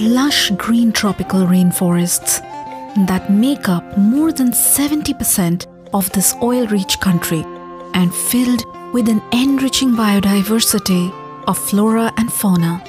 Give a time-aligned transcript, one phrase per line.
[0.00, 2.40] lush green tropical rainforests
[3.06, 7.42] that make up more than 70% of this oil rich country
[7.94, 11.12] and filled with an enriching biodiversity
[11.46, 12.82] of flora and fauna,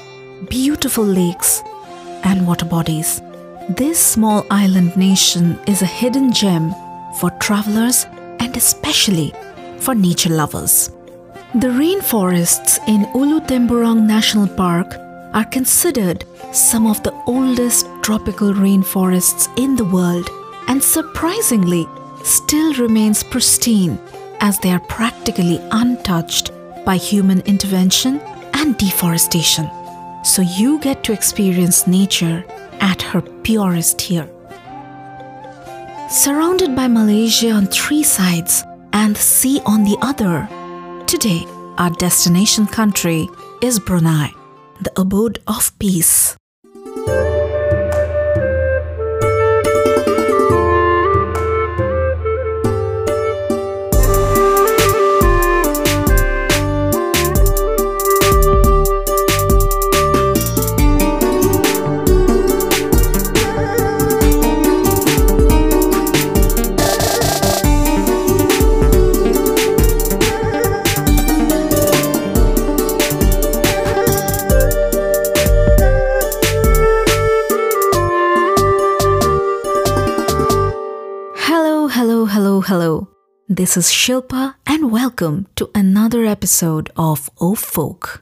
[0.49, 1.63] beautiful lakes,
[2.23, 3.21] and water bodies.
[3.69, 6.73] This small island nation is a hidden gem
[7.19, 8.05] for travelers
[8.39, 9.33] and especially
[9.79, 10.91] for nature lovers.
[11.55, 14.93] The rainforests in Ulu Temburong National Park
[15.37, 20.27] are considered some of the oldest tropical rainforests in the world
[20.67, 21.85] and surprisingly
[22.23, 23.99] still remains pristine
[24.39, 26.49] as they are practically untouched
[26.83, 28.19] by human intervention
[28.53, 29.69] and deforestation.
[30.23, 32.43] So you get to experience nature
[32.79, 34.27] at her purest here.
[36.09, 40.49] Surrounded by Malaysia on three sides and the sea on the other,
[41.05, 41.45] today
[41.77, 43.29] our destination country
[43.61, 44.31] is Brunei,
[44.81, 46.37] the abode of peace.
[82.67, 83.07] Hello.
[83.47, 88.19] This is Shilpa, and welcome to another episode of OhhFolk.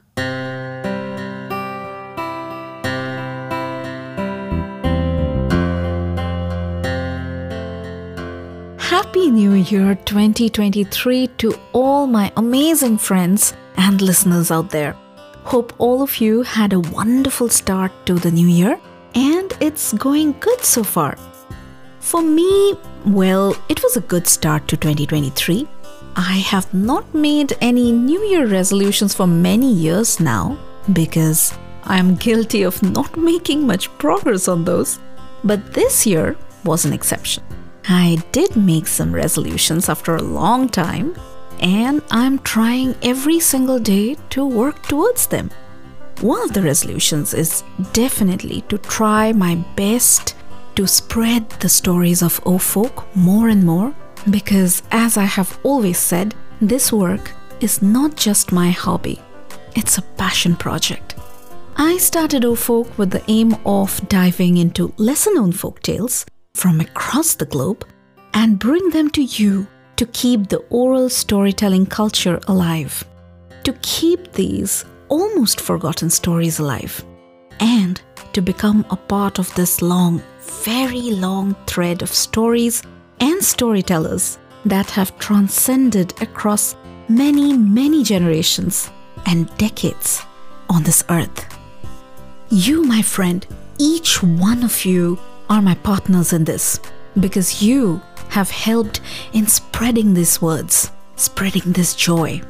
[8.78, 14.92] Happy New Year 2023 to all my amazing friends and listeners out there.
[15.42, 18.78] Hope all of you had a wonderful start to the new year
[19.16, 21.18] and it's going good so far.
[22.06, 25.66] For me, well, it was a good start to 2023.
[26.14, 30.56] I have not made any New Year resolutions for many years now
[30.92, 31.52] because
[31.82, 35.00] I am guilty of not making much progress on those.
[35.42, 37.42] But this year was an exception.
[37.88, 41.16] I did make some resolutions after a long time,
[41.58, 45.50] and I'm trying every single day to work towards them.
[46.20, 50.36] One of the resolutions is definitely to try my best
[50.76, 53.94] to spread the stories of OhhFolk more and more
[54.30, 59.20] because, as I have always said, this work is not just my hobby,
[59.74, 61.14] it's a passion project.
[61.76, 67.34] I started OhhFolk with the aim of diving into lesser known folk tales from across
[67.34, 67.86] the globe
[68.34, 69.66] and bring them to you
[69.96, 73.02] to keep the oral storytelling culture alive,
[73.64, 77.02] to keep these almost forgotten stories alive,
[77.60, 78.02] and
[78.34, 82.82] to become a part of this long, very long thread of stories
[83.20, 86.76] and storytellers that have transcended across
[87.08, 88.90] many, many generations
[89.26, 90.22] and decades
[90.68, 91.46] on this earth.
[92.50, 93.46] You, my friend,
[93.78, 95.18] each one of you
[95.48, 96.80] are my partners in this
[97.18, 99.00] because you have helped
[99.32, 102.42] in spreading these words, spreading this joy.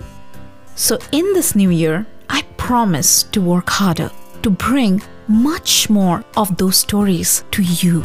[0.75, 4.11] So, in this new year, I promise to work harder
[4.43, 8.05] to bring much more of those stories to you.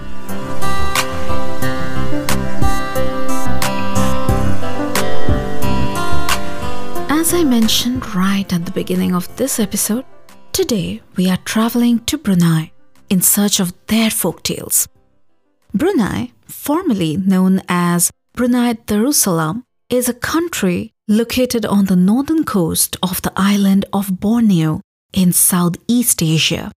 [7.10, 10.06] As I mentioned right at the beginning of this episode,
[10.52, 12.72] today we are traveling to Brunei
[13.10, 14.88] in search of their folk tales.
[15.74, 23.22] Brunei, formerly known as Brunei Darussalam, is a country located on the northern coast of
[23.22, 24.82] the island of Borneo
[25.14, 26.72] in Southeast Asia.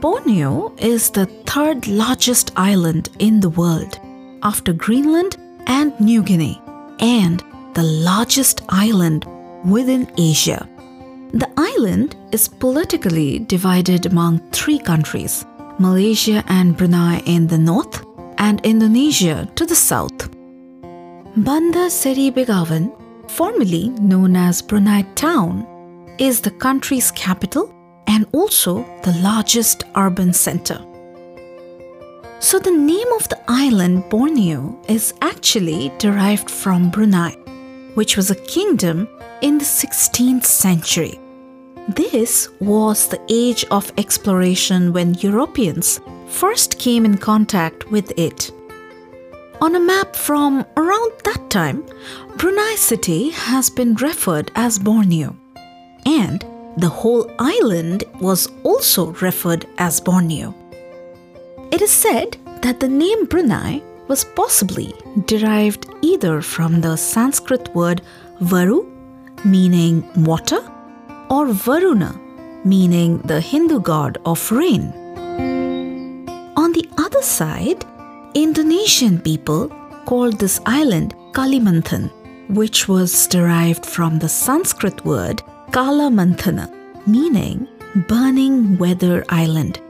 [0.00, 3.98] Borneo is the third largest island in the world
[4.42, 5.36] after Greenland
[5.66, 6.60] and New Guinea,
[7.00, 7.42] and
[7.74, 9.24] the largest island
[9.64, 10.68] within Asia.
[11.32, 15.44] The island is politically divided among three countries
[15.78, 18.04] Malaysia and Brunei in the north,
[18.44, 20.28] and Indonesia to the south.
[21.44, 22.92] Bandar Seri Begawan,
[23.26, 25.66] formerly known as Brunei Town,
[26.18, 27.74] is the country's capital
[28.06, 30.78] and also the largest urban center.
[32.38, 37.32] So, the name of the island Borneo is actually derived from Brunei,
[37.94, 39.08] which was a kingdom
[39.40, 41.18] in the 16th century.
[41.88, 48.50] This was the age of exploration when Europeans first came in contact with it.
[49.60, 51.84] On a map from around that time,
[52.38, 55.36] Brunei city has been referred as Borneo,
[56.06, 56.42] and
[56.78, 60.54] the whole island was also referred as Borneo.
[61.70, 64.94] It is said that the name Brunei was possibly
[65.26, 68.00] derived either from the Sanskrit word
[68.40, 68.86] Varu,
[69.44, 70.60] meaning water,
[71.30, 72.20] or Varuna,
[72.64, 74.92] meaning the Hindu god of rain.
[76.56, 77.84] On the other side,
[78.34, 79.68] Indonesian people
[80.06, 82.10] called this island Kalimantan,
[82.48, 86.70] which was derived from the Sanskrit word Kalamanthana,
[87.06, 87.68] meaning
[88.08, 89.80] burning weather island,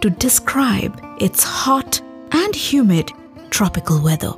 [0.00, 2.00] to describe its hot
[2.32, 3.12] and humid
[3.50, 4.32] tropical weather.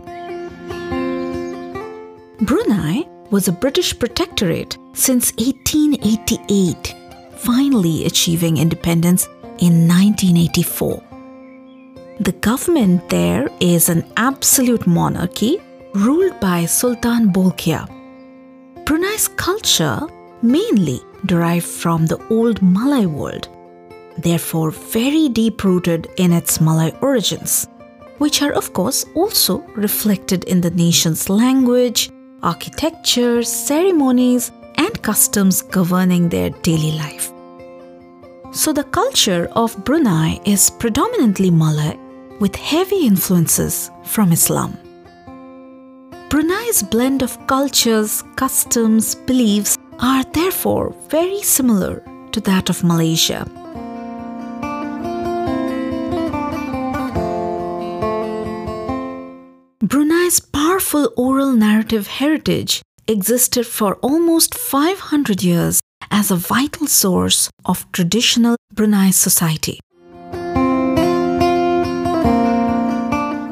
[2.40, 6.94] Brunei was a British protectorate since 1888,
[7.36, 9.26] finally achieving independence
[9.58, 11.02] in 1984.
[12.20, 15.58] The government there is an absolute monarchy
[15.94, 17.86] ruled by Sultan Bolkiah.
[18.84, 20.00] Brunei's culture
[20.42, 23.48] mainly derived from the old Malay world,
[24.18, 27.68] therefore very deep rooted in its Malay origins
[28.18, 32.10] which are, of course, also reflected in the nation's language,
[32.42, 37.32] architecture, ceremonies, and customs governing their daily life.
[38.52, 41.98] So, the culture of Brunei is predominantly Malay
[42.40, 44.78] with heavy influences from Islam.
[46.30, 52.02] Brunei's blend of cultures, customs, beliefs are therefore very similar
[52.32, 53.46] to that of Malaysia.
[60.28, 65.80] Brunei's powerful oral narrative heritage existed for almost 500 years
[66.10, 69.80] as a vital source of traditional Brunei society.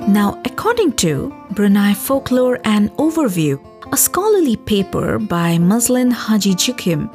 [0.07, 3.57] Now, according to Brunei Folklore and Overview,
[3.91, 7.09] a scholarly paper by Maslin Haji Jukim,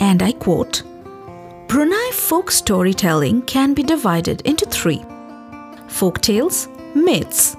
[0.00, 0.82] and I quote
[1.68, 5.04] Brunei folk storytelling can be divided into three
[5.86, 6.66] folk tales,
[6.96, 7.54] myths,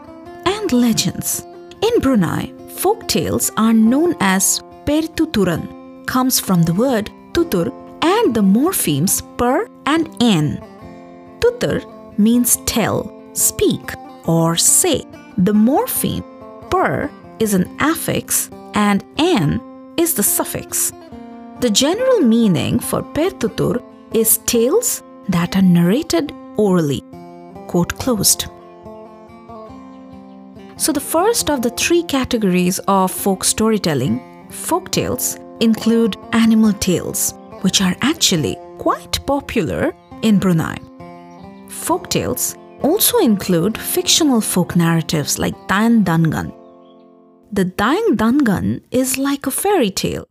[0.70, 1.46] and legends.
[1.82, 7.72] In Brunei, folk tales are known as pertuturan, comes from the word tutur
[8.02, 10.60] and the morphemes per and en.
[11.40, 11.84] Tutur
[12.18, 13.94] means tell, speak,
[14.26, 15.06] or say.
[15.38, 16.24] The morpheme
[16.70, 19.62] per is an affix and en
[19.98, 20.92] is the suffix.
[21.62, 23.82] The general meaning for pertutur
[24.14, 27.04] is tales that are narrated orally.
[27.68, 28.48] Quote closed.
[30.80, 37.34] So, the first of the three categories of folk storytelling, folk tales, include animal tales,
[37.64, 40.78] which are actually quite popular in Brunei.
[41.68, 46.54] Folk tales also include fictional folk narratives like Dayang Dangan.
[47.52, 50.28] The Dayang Dangan is like a fairy tale.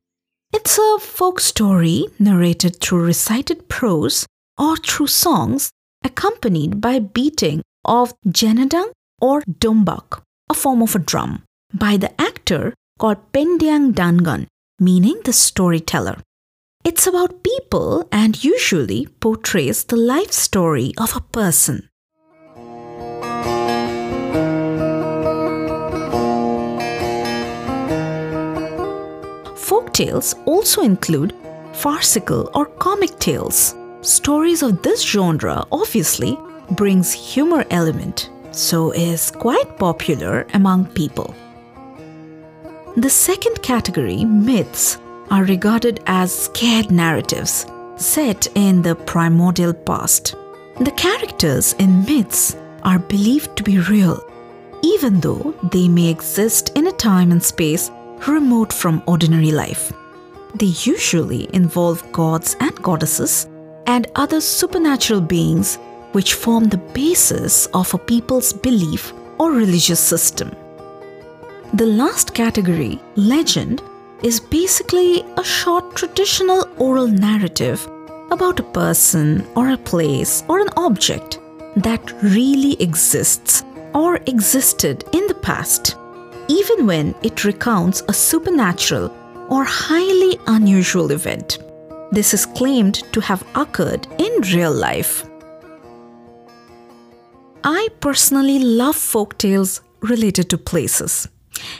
[0.54, 4.24] It's a folk story narrated through recited prose
[4.56, 5.70] or through songs
[6.02, 11.42] accompanied by beating of jenadang or dombak a form of a drum,
[11.74, 14.46] by the actor called Pendiang Dangan,
[14.80, 16.16] meaning the storyteller.
[16.84, 21.88] It's about people and usually portrays the life story of a person.
[29.56, 31.34] Folk tales also include
[31.74, 33.74] farcical or comic tales.
[34.00, 36.38] Stories of this genre obviously
[36.70, 41.34] brings humor element so is quite popular among people.
[42.96, 44.98] The second category, myths,
[45.30, 50.34] are regarded as scared narratives set in the primordial past.
[50.80, 54.24] The characters in myths are believed to be real,
[54.82, 57.90] even though they may exist in a time and space
[58.26, 59.92] remote from ordinary life.
[60.54, 63.48] They usually involve gods and goddesses
[63.86, 65.78] and other supernatural beings
[66.12, 70.50] which form the basis of a people's belief or religious system.
[71.74, 73.82] The last category, legend,
[74.22, 77.86] is basically a short traditional oral narrative
[78.30, 81.38] about a person or a place or an object
[81.76, 85.96] that really exists or existed in the past,
[86.48, 89.14] even when it recounts a supernatural
[89.50, 91.58] or highly unusual event.
[92.10, 95.24] This is claimed to have occurred in real life.
[97.70, 101.28] I personally love folk tales related to places.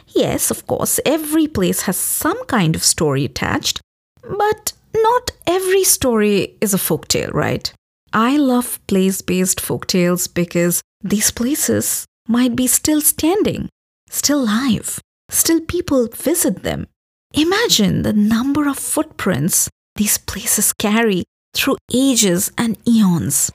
[0.09, 3.80] Yes, of course, every place has some kind of story attached,
[4.23, 7.73] but not every story is a folk tale, right?
[8.12, 13.71] I love place based folk tales because these places might be still standing,
[14.11, 16.87] still live, still people visit them.
[17.33, 23.50] Imagine the number of footprints these places carry through ages and eons.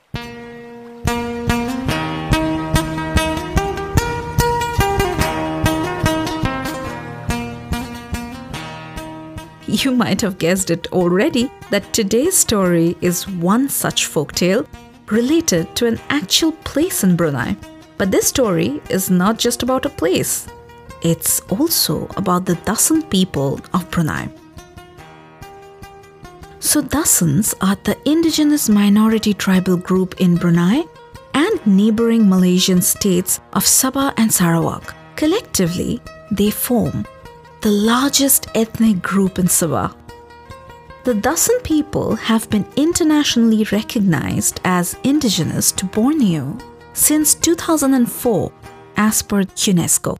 [9.66, 14.66] You might have guessed it already that today's story is one such folktale
[15.06, 17.56] related to an actual place in Brunei.
[17.96, 20.46] But this story is not just about a place,
[21.02, 24.28] it's also about the Dusun people of Brunei.
[26.60, 30.82] So, Dusuns are the indigenous minority tribal group in Brunei
[31.34, 34.94] and neighboring Malaysian states of Sabah and Sarawak.
[35.16, 37.06] Collectively, they form
[37.64, 39.96] the largest ethnic group in Sabah.
[41.04, 46.58] The Dusun people have been internationally recognized as indigenous to Borneo
[46.92, 48.52] since 2004
[48.98, 50.18] as per UNESCO.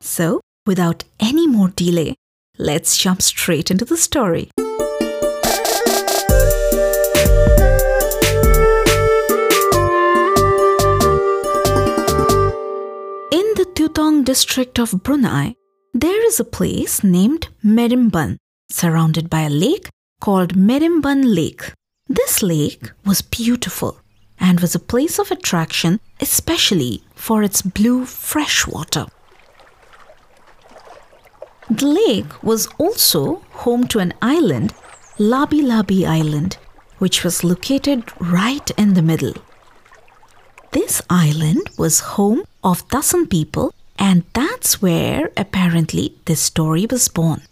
[0.00, 2.14] So, without any more delay,
[2.56, 4.48] let's jump straight into the story.
[13.38, 15.56] In the Tutong district of Brunei,
[15.94, 18.36] there is a place named Merimbun,
[18.68, 19.88] surrounded by a lake
[20.20, 21.72] called Merimbun Lake.
[22.08, 24.00] This lake was beautiful
[24.40, 29.06] and was a place of attraction, especially for its blue fresh water.
[31.70, 34.74] The lake was also home to an island,
[35.18, 36.58] Labi Labi Island,
[36.98, 39.34] which was located right in the middle.
[40.72, 47.42] This island was home of Dusun people, and that's where apparently this story was born.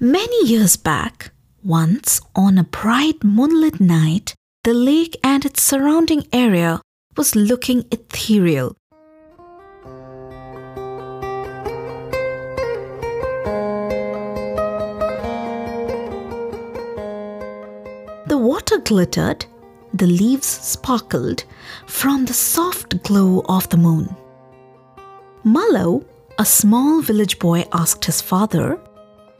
[0.00, 1.30] Many years back,
[1.64, 6.80] once on a bright moonlit night, the lake and its surrounding area
[7.16, 8.76] was looking ethereal.
[18.26, 19.46] The water glittered,
[19.94, 21.44] the leaves sparkled
[21.86, 24.14] from the soft glow of the moon.
[25.46, 26.04] Mallow,
[26.40, 28.80] a small village boy, asked his father,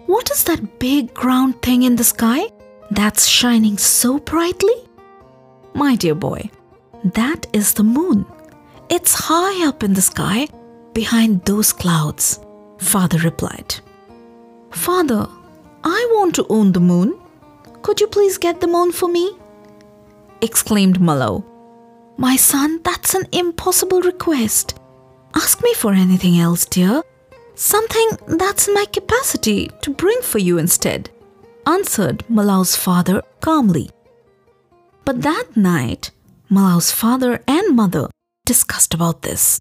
[0.07, 2.47] What is that big round thing in the sky
[2.93, 4.77] that's shining so brightly?
[5.75, 6.49] My dear boy,
[7.03, 8.25] that is the moon.
[8.89, 10.47] It's high up in the sky
[10.93, 12.39] behind those clouds,
[12.79, 13.75] father replied.
[14.71, 15.27] Father,
[15.83, 17.19] I want to own the moon.
[17.83, 19.37] Could you please get the moon for me?
[20.41, 21.45] exclaimed Mallow.
[22.17, 24.79] My son, that's an impossible request.
[25.37, 27.03] Ask me for anything else, dear.
[27.55, 31.11] Something that's in my capacity to bring for you instead,
[31.67, 33.91] answered Malau's father calmly.
[35.05, 36.11] But that night,
[36.49, 38.09] Malau's father and mother
[38.47, 39.59] discussed about this.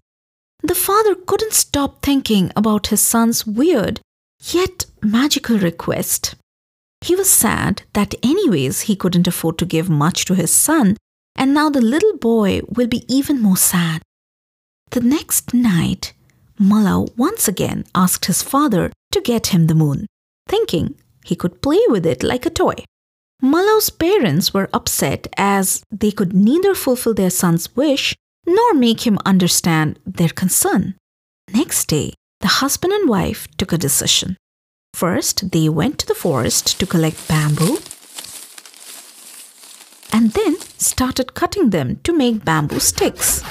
[0.62, 4.00] The father couldn't stop thinking about his son's weird,
[4.40, 6.36] yet magical request.
[7.02, 10.96] He was sad that, anyways, he couldn't afford to give much to his son,
[11.34, 14.00] and now the little boy will be even more sad.
[14.90, 16.12] The next night,
[16.58, 20.06] Malau once again asked his father to get him the moon,
[20.48, 22.74] thinking he could play with it like a toy.
[23.42, 28.14] Malau's parents were upset as they could neither fulfill their son's wish
[28.46, 30.94] nor make him understand their concern.
[31.52, 34.36] Next day, the husband and wife took a decision.
[34.94, 37.78] First, they went to the forest to collect bamboo
[40.12, 43.42] and then started cutting them to make bamboo sticks.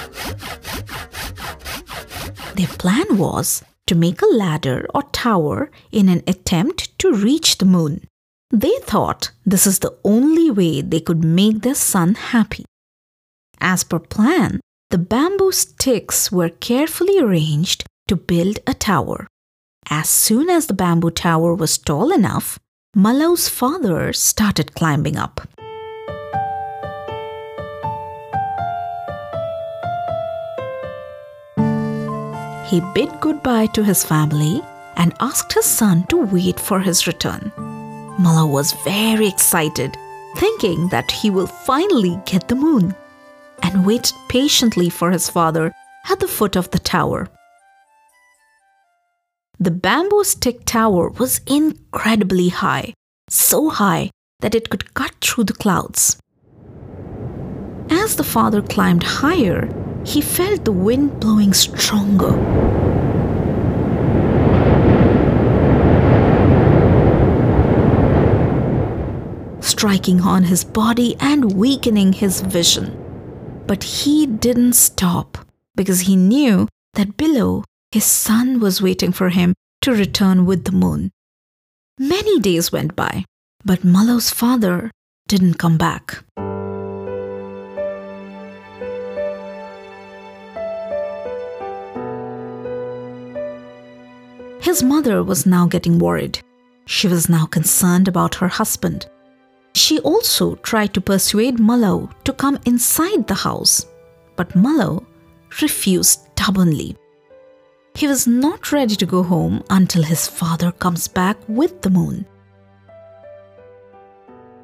[2.56, 7.66] Their plan was to make a ladder or tower in an attempt to reach the
[7.66, 8.08] moon.
[8.50, 12.64] They thought this is the only way they could make their son happy.
[13.60, 19.26] As per plan, the bamboo sticks were carefully arranged to build a tower.
[19.90, 22.58] As soon as the bamboo tower was tall enough,
[22.94, 25.46] Malau's father started climbing up.
[32.68, 34.60] He bid goodbye to his family
[34.96, 37.52] and asked his son to wait for his return.
[38.18, 39.96] Malau was very excited,
[40.36, 42.94] thinking that he will finally get the moon,
[43.62, 45.72] and waited patiently for his father
[46.10, 47.28] at the foot of the tower.
[49.60, 52.94] The bamboo stick tower was incredibly high,
[53.28, 56.18] so high that it could cut through the clouds.
[57.90, 59.68] As the father climbed higher,
[60.06, 62.30] he felt the wind blowing stronger.
[69.60, 72.96] Striking on his body and weakening his vision.
[73.66, 75.38] But he didn't stop
[75.74, 80.72] because he knew that below his son was waiting for him to return with the
[80.72, 81.10] moon.
[81.98, 83.24] Many days went by,
[83.64, 84.92] but Mallo's father
[85.26, 86.22] didn't come back.
[94.66, 96.40] His mother was now getting worried.
[96.86, 99.06] She was now concerned about her husband.
[99.76, 103.86] She also tried to persuade Mallo to come inside the house,
[104.34, 105.06] but Mallo
[105.62, 106.96] refused stubbornly.
[107.94, 112.26] He was not ready to go home until his father comes back with the moon.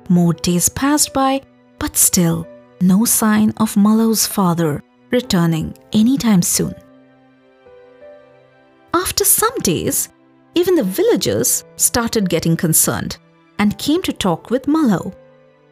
[0.08, 1.42] More days passed by,
[1.78, 2.44] but still
[2.80, 4.82] no sign of Mallo's father
[5.12, 6.74] returning anytime soon.
[8.94, 10.10] After some days,
[10.54, 13.16] even the villagers started getting concerned
[13.58, 15.12] and came to talk with Mallo.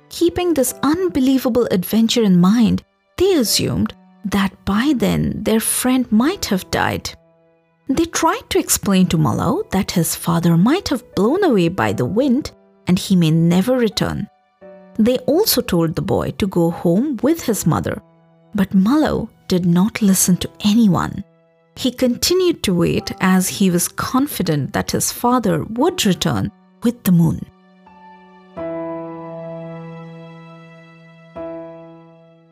[0.09, 2.83] Keeping this unbelievable adventure in mind,
[3.17, 7.11] they assumed that by then their friend might have died.
[7.89, 12.05] They tried to explain to Mallo that his father might have blown away by the
[12.05, 12.53] wind
[12.87, 14.29] and he may never return.
[14.95, 18.01] They also told the boy to go home with his mother,
[18.55, 21.25] but Mallo did not listen to anyone.
[21.77, 26.51] He continued to wait as he was confident that his father would return
[26.83, 27.47] with the moon.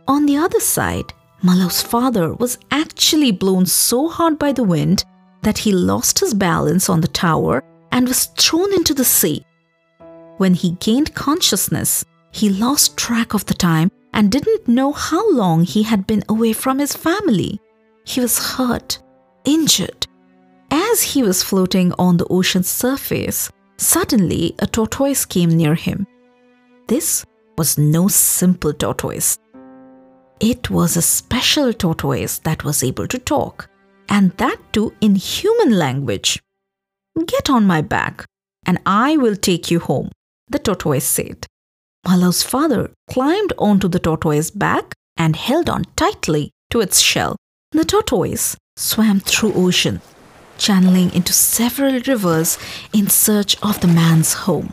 [0.06, 5.04] On the other side, Mallo's father was actually blown so hard by the wind
[5.42, 9.44] that he lost his balance on the tower and was thrown into the sea.
[10.38, 15.64] When he gained consciousness, he lost track of the time and didn't know how long
[15.64, 17.60] he had been away from his family.
[18.04, 18.98] He was hurt
[19.48, 20.06] injured.
[20.70, 26.06] As he was floating on the ocean's surface, suddenly a tortoise came near him.
[26.86, 27.24] This
[27.56, 29.38] was no simple tortoise.
[30.40, 33.68] It was a special tortoise that was able to talk,
[34.08, 36.40] and that too in human language.
[37.26, 38.24] Get on my back,
[38.66, 40.10] and I will take you home,
[40.48, 41.46] the tortoise said.
[42.06, 47.36] Mallo's father climbed onto the tortoise's back and held on tightly to its shell.
[47.72, 50.00] The tortoise swam through ocean,
[50.56, 52.56] channeling into several rivers
[52.94, 54.72] in search of the man's home.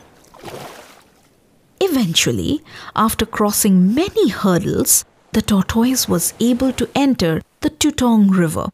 [1.78, 2.62] Eventually,
[2.94, 8.70] after crossing many hurdles, the tortoise was able to enter the Tutong River.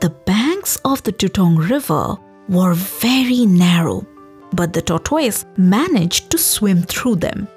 [0.00, 2.18] The banks of the Tutong River
[2.50, 4.06] were very narrow,
[4.52, 7.48] but the tortoise managed to swim through them.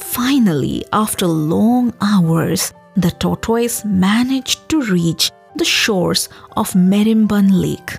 [0.00, 7.96] Finally, after long hours, the tortoise managed to reach the shores of Merimbun Lake.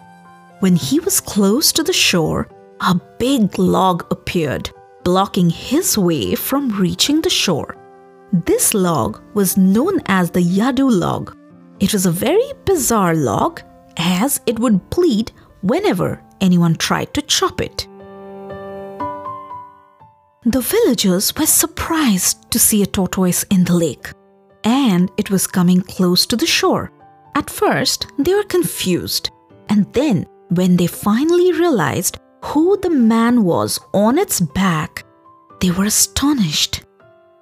[0.59, 2.49] When he was close to the shore,
[2.81, 4.71] a big log appeared,
[5.03, 7.77] blocking his way from reaching the shore.
[8.45, 11.37] This log was known as the Yadu log.
[11.79, 13.61] It was a very bizarre log
[13.97, 17.87] as it would bleed whenever anyone tried to chop it.
[20.45, 24.11] The villagers were surprised to see a tortoise in the lake,
[24.63, 26.91] and it was coming close to the shore.
[27.35, 29.29] At first, they were confused,
[29.69, 35.05] and then, when they finally realized who the man was on its back,
[35.59, 36.85] they were astonished.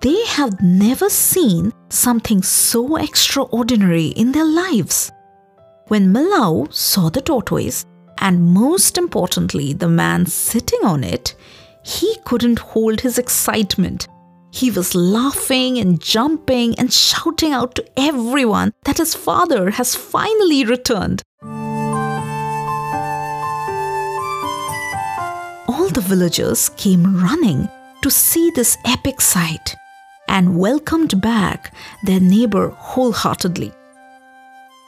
[0.02, 5.10] They had never seen something so extraordinary in their lives.
[5.88, 7.86] When Mallo saw the tortoise,
[8.18, 11.34] and most importantly, the man sitting on it,
[11.84, 14.08] he couldn't hold his excitement.
[14.52, 20.66] He was laughing and jumping and shouting out to everyone that his father has finally
[20.66, 21.22] returned.
[25.68, 27.70] All the villagers came running
[28.02, 29.76] to see this epic sight
[30.28, 33.72] and welcomed back their neighbor wholeheartedly.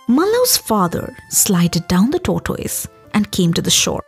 [0.08, 4.04] Mallo's father slided down the tortoise and came to the shore.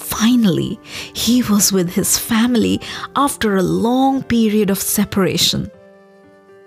[0.00, 0.80] Finally,
[1.14, 2.80] he was with his family
[3.16, 5.70] after a long period of separation.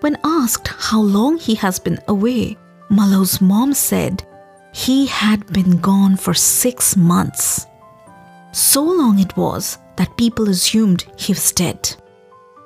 [0.01, 2.57] When asked how long he has been away,
[2.89, 4.23] Malo's mom said
[4.71, 7.65] he had been gone for six months.
[8.51, 11.95] So long it was that people assumed he was dead.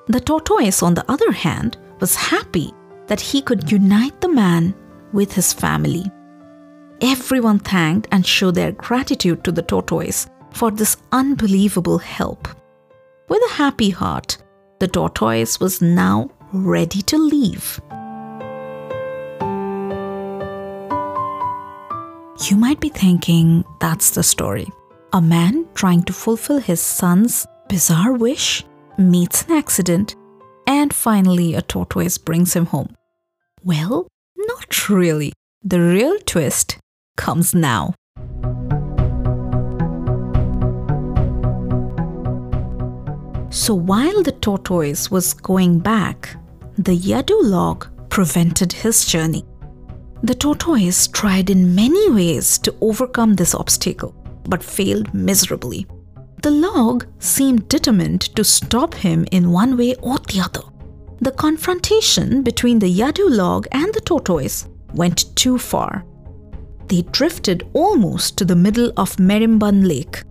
[0.08, 2.74] The tortoise, on the other hand, was happy
[3.08, 4.76] that he could unite the man
[5.14, 6.12] with his family.
[7.00, 10.28] Everyone thanked and showed their gratitude to the tortoise
[10.58, 12.48] for this unbelievable help.
[13.30, 14.40] With a happy heart,
[14.80, 17.80] the tortoise was now ready to leave.
[22.50, 24.68] You might be thinking that's the story.
[25.14, 28.64] A man trying to fulfill his son's bizarre wish
[28.98, 30.16] meets an accident
[30.66, 32.96] and finally a tortoise brings him home.
[33.64, 35.34] Well, not really.
[35.64, 36.78] The real twist
[37.16, 37.94] comes now.
[43.58, 46.38] So while the tortoise was going back,
[46.78, 49.44] the Yadu log prevented his journey.
[50.22, 54.14] The tortoise tried in many ways to overcome this obstacle,
[54.48, 55.88] but failed miserably.
[56.44, 60.62] The log seemed determined to stop him in one way or the other.
[61.22, 66.06] The confrontation between the Yadu log and the tortoise went too far.
[66.90, 70.22] They drifted almost to the middle of Merimbun Lake,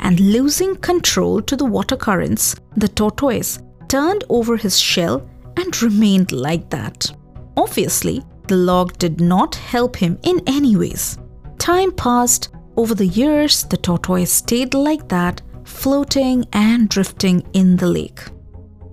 [0.00, 6.32] and losing control to the water currents, the tortoise turned over his shell and remained
[6.32, 7.10] like that.
[7.56, 11.18] Obviously, the log did not help him in any ways.
[11.58, 12.48] Time passed.
[12.76, 18.20] Over the years, the tortoise stayed like that, floating and drifting in the lake.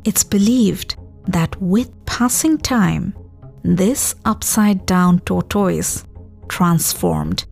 [0.04, 3.16] It's believed that with passing time,
[3.64, 6.06] this upside down tortoise
[6.50, 7.46] transformed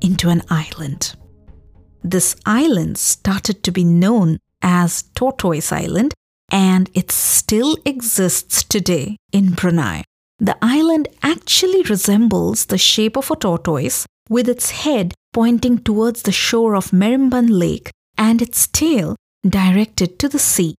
[0.00, 1.16] into an island.
[2.04, 6.14] This island started to be known as Tortoise Island
[6.50, 10.04] and it still exists today in Brunei.
[10.38, 16.32] The island actually resembles the shape of a tortoise with its head pointing towards the
[16.32, 20.74] shore of Merimbun Lake and its tail directed to the sea.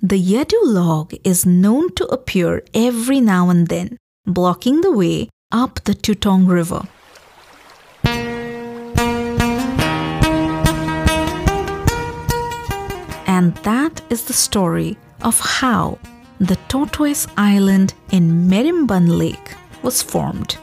[0.00, 5.82] The Yadu log is known to appear every now and then, blocking the way up
[5.84, 6.82] the Tutong River.
[13.62, 15.98] That is the story of how
[16.38, 20.58] the Tortoise Island in Merimbun Lake was formed.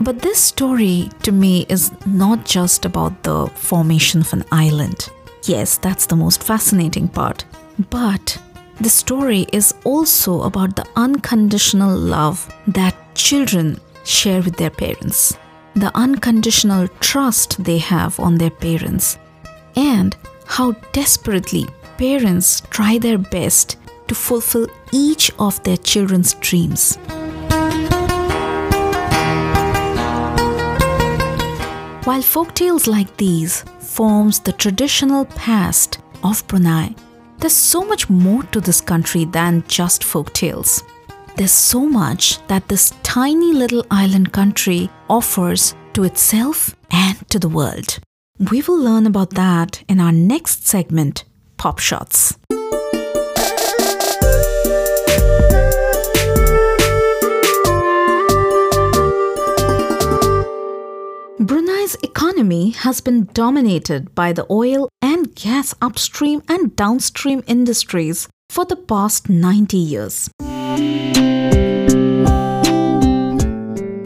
[0.00, 5.08] But this story to me is not just about the formation of an island.
[5.44, 7.44] Yes, that's the most fascinating part.
[7.90, 8.38] But
[8.80, 15.38] the story is also about the unconditional love that children share with their parents,
[15.74, 19.18] the unconditional trust they have on their parents,
[19.76, 21.66] and how desperately
[21.98, 23.76] parents try their best
[24.08, 26.96] to fulfill each of their children's dreams.
[32.04, 36.94] While folktales like these forms the traditional past of Brunei,
[37.38, 40.82] there's so much more to this country than just folktales.
[41.36, 47.48] There's so much that this tiny little island country offers to itself and to the
[47.48, 47.98] world.
[48.50, 51.24] We will learn about that in our next segment,
[51.56, 52.36] Pop Shots.
[61.38, 68.64] Brunei's economy has been dominated by the oil and gas upstream and downstream industries for
[68.66, 70.28] the past 90 years.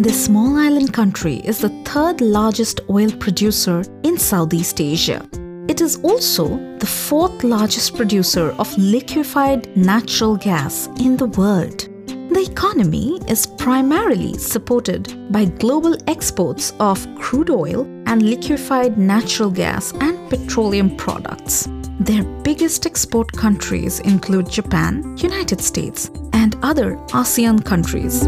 [0.09, 5.29] This small island country is the third largest oil producer in Southeast Asia.
[5.68, 11.81] It is also the fourth largest producer of liquefied natural gas in the world.
[12.07, 19.92] The economy is primarily supported by global exports of crude oil and liquefied natural gas
[20.01, 21.68] and petroleum products.
[22.01, 28.27] Their biggest export countries include Japan, United States, and other ASEAN countries.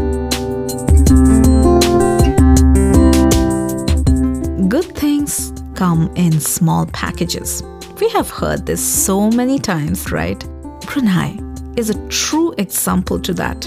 [5.81, 7.63] Come in small packages.
[7.99, 10.39] We have heard this so many times, right?
[10.85, 11.39] Brunei
[11.75, 13.59] is a true example to that.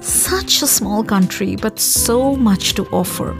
[0.00, 3.36] Such a small country, but so much to offer.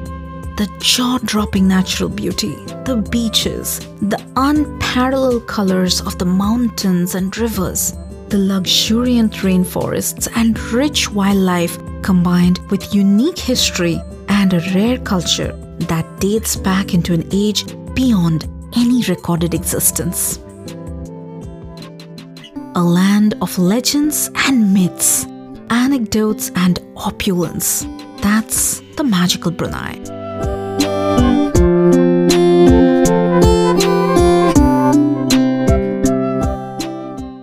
[0.60, 7.94] The jaw dropping natural beauty, the beaches, the unparalleled colors of the mountains and rivers,
[8.28, 15.52] the luxuriant rainforests and rich wildlife combined with unique history and a rare culture
[15.88, 20.38] that dates back into an age beyond any recorded existence.
[22.74, 25.26] A land of legends and myths
[25.70, 27.86] anecdotes, and opulence.
[28.18, 29.94] That's the magical Brunei.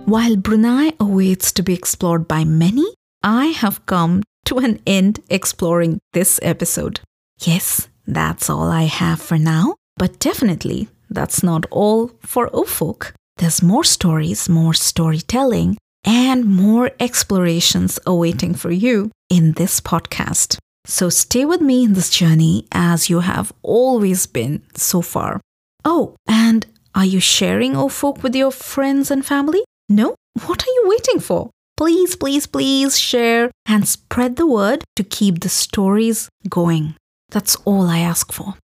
[0.04, 2.86] While Brunei awaits to be explored by many,
[3.22, 7.00] I have come to an end exploring this episode.
[7.40, 13.12] Yes, that's all I have for now, but definitely that's not all for OhhFolk.
[13.36, 20.58] There's more stories, more storytelling, and more explorations awaiting for you in this podcast.
[20.84, 25.40] So stay with me in this journey as you have always been so far.
[25.84, 29.62] Oh, and are you sharing OhhFolk with your friends and family?
[29.88, 30.14] No?
[30.46, 31.50] What are you waiting for?
[31.76, 36.96] Please, please, please share and spread the word to keep the stories going.
[37.30, 38.54] That's all I ask for.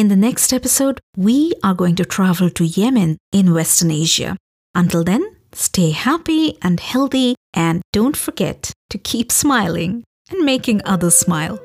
[0.00, 4.34] In the next episode, we are going to travel to Yemen in Western Asia.
[4.74, 11.16] Until then, stay happy and healthy and don't forget to keep smiling and making others
[11.16, 11.60] smile.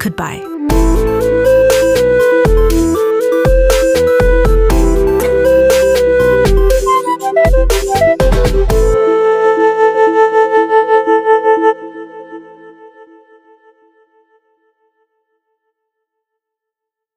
[0.00, 0.42] Goodbye.